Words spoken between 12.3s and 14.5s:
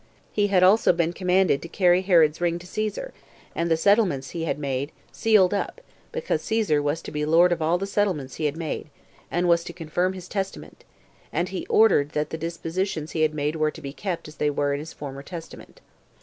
the dispositions he had made were to be kept as they